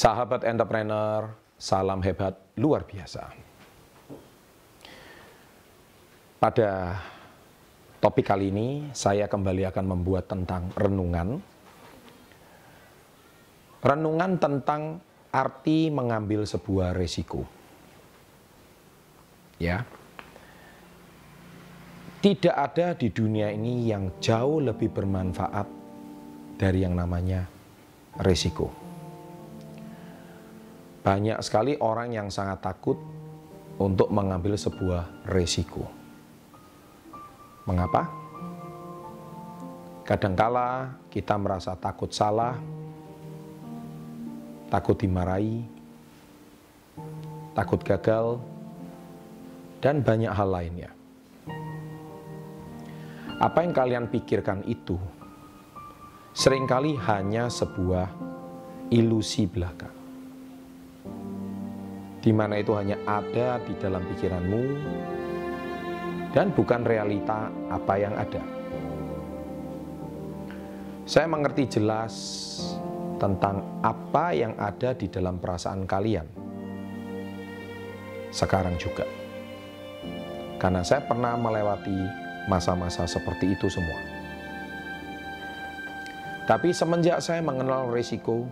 [0.00, 1.28] Sahabat entrepreneur,
[1.60, 3.20] salam hebat luar biasa.
[6.40, 6.96] Pada
[8.00, 11.36] topik kali ini, saya kembali akan membuat tentang renungan.
[13.84, 15.04] Renungan tentang
[15.36, 17.44] arti mengambil sebuah resiko.
[19.60, 19.84] Ya,
[22.24, 25.68] tidak ada di dunia ini yang jauh lebih bermanfaat
[26.56, 27.44] dari yang namanya
[28.16, 28.79] resiko.
[31.00, 33.00] Banyak sekali orang yang sangat takut
[33.80, 35.88] untuk mengambil sebuah resiko.
[37.64, 38.04] Mengapa?
[40.04, 42.60] Kadangkala kita merasa takut salah,
[44.68, 45.64] takut dimarahi,
[47.56, 48.42] takut gagal,
[49.80, 50.90] dan banyak hal lainnya.
[53.40, 55.00] Apa yang kalian pikirkan itu
[56.36, 58.12] sering kali hanya sebuah
[58.92, 59.99] ilusi belaka.
[62.20, 64.62] Di mana itu hanya ada di dalam pikiranmu
[66.36, 68.42] dan bukan realita apa yang ada.
[71.08, 72.14] Saya mengerti jelas
[73.18, 76.28] tentang apa yang ada di dalam perasaan kalian.
[78.30, 79.02] Sekarang juga.
[80.60, 81.98] Karena saya pernah melewati
[82.46, 83.98] masa-masa seperti itu semua.
[86.46, 88.46] Tapi semenjak saya mengenal risiko,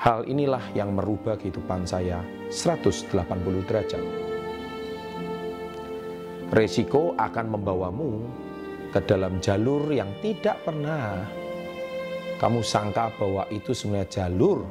[0.00, 3.12] hal inilah yang merubah kehidupan saya 180
[3.68, 4.04] derajat.
[6.50, 8.10] Risiko akan membawamu
[8.90, 11.22] ke dalam jalur yang tidak pernah
[12.40, 14.64] kamu sangka bahwa itu sebenarnya jalur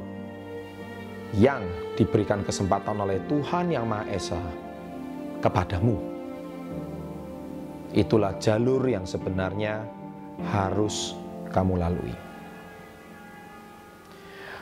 [1.38, 1.62] yang
[1.94, 4.42] diberikan kesempatan oleh Tuhan Yang Maha Esa
[5.38, 5.94] kepadamu.
[7.94, 9.86] Itulah jalur yang sebenarnya
[10.50, 11.14] harus
[11.54, 12.29] kamu lalui.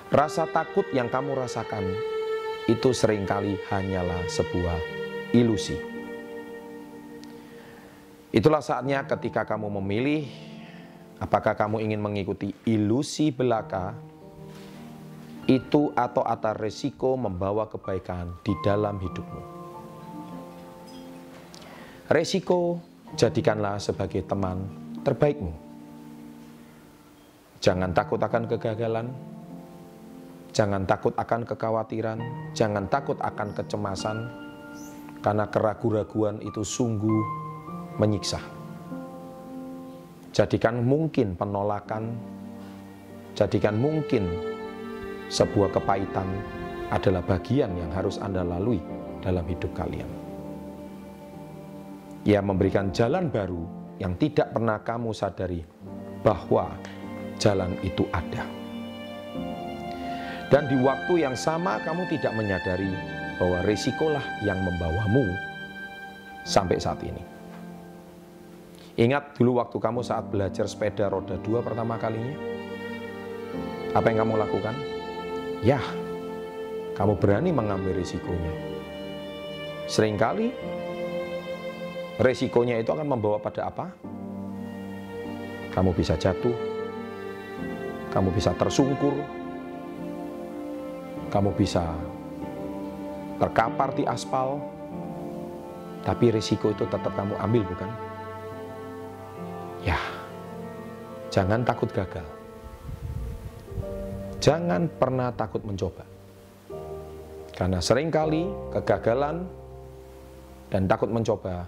[0.08, 1.84] Rasa takut yang kamu rasakan
[2.64, 4.80] itu sering kali hanyalah sebuah
[5.36, 5.76] ilusi.
[8.32, 10.24] Itulah saatnya ketika kamu memilih
[11.20, 13.92] apakah kamu ingin mengikuti ilusi belaka
[15.44, 19.42] itu atau atas resiko membawa kebaikan di dalam hidupmu.
[22.08, 22.80] Resiko
[23.12, 24.64] jadikanlah sebagai teman
[25.04, 25.52] terbaikmu.
[27.60, 29.12] Jangan takut akan kegagalan,
[30.58, 32.19] jangan takut akan kekhawatiran,
[32.50, 34.26] jangan takut akan kecemasan,
[35.22, 37.22] karena keraguan-raguan itu sungguh
[38.02, 38.42] menyiksa.
[40.34, 42.10] Jadikan mungkin penolakan,
[43.38, 44.26] jadikan mungkin
[45.30, 46.26] sebuah kepahitan
[46.91, 48.82] adalah bagian yang harus Anda lalui
[49.22, 50.10] dalam hidup kalian.
[52.26, 53.62] Ia memberikan jalan baru
[54.02, 55.62] yang tidak pernah kamu sadari
[56.26, 56.66] bahwa
[57.38, 58.58] jalan itu ada.
[60.48, 62.88] Dan di waktu yang sama kamu tidak menyadari
[63.36, 65.28] bahwa risikolah yang membawamu
[66.48, 67.20] sampai saat ini.
[68.98, 72.34] Ingat dulu waktu kamu saat belajar sepeda roda dua pertama kalinya?
[73.92, 74.75] Apa yang kamu lakukan?
[75.62, 75.78] Ya,
[76.97, 78.50] kamu berani mengambil risikonya.
[79.86, 80.50] Seringkali
[82.19, 83.86] resikonya itu akan membawa pada apa?
[85.76, 86.56] Kamu bisa jatuh,
[88.10, 89.15] kamu bisa tersungkur,
[91.28, 91.84] kamu bisa
[93.39, 94.59] terkapar di aspal,
[96.03, 97.91] tapi risiko itu tetap kamu ambil bukan?
[99.84, 100.00] Ya,
[101.31, 102.27] jangan takut gagal.
[104.39, 106.06] Jangan pernah takut mencoba.
[107.53, 109.43] Karena sering kali kegagalan
[110.71, 111.66] dan takut mencoba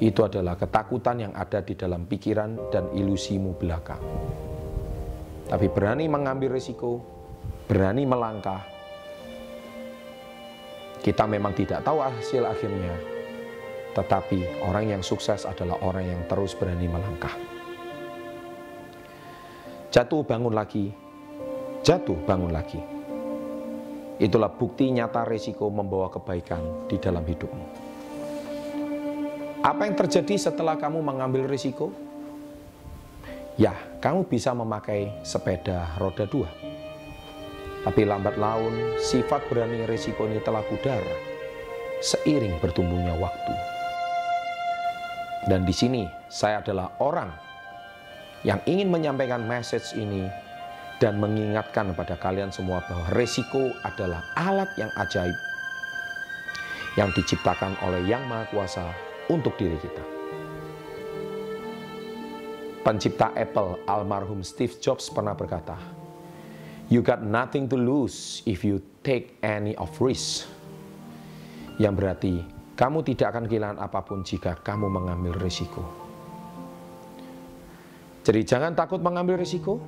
[0.00, 3.96] itu adalah ketakutan yang ada di dalam pikiran dan ilusimu belaka.
[5.46, 7.15] Tapi berani mengambil risiko,
[7.66, 8.62] berani melangkah.
[11.02, 12.94] Kita memang tidak tahu hasil akhirnya,
[13.94, 17.34] tetapi orang yang sukses adalah orang yang terus berani melangkah.
[19.94, 20.90] Jatuh bangun lagi,
[21.86, 22.82] jatuh bangun lagi.
[24.16, 27.66] Itulah bukti nyata risiko membawa kebaikan di dalam hidupmu.
[29.62, 31.92] Apa yang terjadi setelah kamu mengambil risiko?
[33.56, 36.65] Ya, kamu bisa memakai sepeda roda dua.
[37.86, 40.98] Tapi lambat laun, sifat berani risiko ini telah pudar
[42.02, 43.54] seiring bertumbuhnya waktu.
[45.46, 47.30] Dan di sini saya adalah orang
[48.42, 50.26] yang ingin menyampaikan message ini
[50.98, 55.38] dan mengingatkan kepada kalian semua bahwa resiko adalah alat yang ajaib
[56.96, 58.84] yang diciptakan oleh Yang Maha Kuasa
[59.28, 60.04] untuk diri kita.
[62.82, 65.76] Pencipta Apple, almarhum Steve Jobs pernah berkata,
[66.86, 70.46] You got nothing to lose if you take any of risk.
[71.82, 72.34] Yang berarti
[72.78, 75.82] kamu tidak akan kehilangan apa pun jika kamu mengambil risiko.
[78.22, 79.82] Jadi jangan takut mengambil risiko.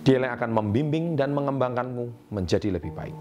[0.00, 3.16] Dia yang akan membimbing dan mengembangkanmu menjadi lebih baik.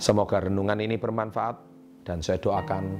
[0.00, 1.56] Semoga renungan ini bermanfaat
[2.06, 2.96] dan saya doakan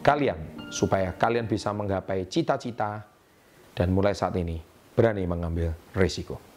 [0.00, 3.02] kalian supaya kalian bisa menggapai cita-cita
[3.74, 4.62] dan mulai saat ini
[4.94, 6.49] berani mengambil risiko.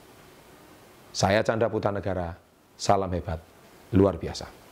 [1.13, 2.33] Saya Chandra Putra Negara,
[2.73, 3.37] salam hebat,
[3.93, 4.62] luar biasa.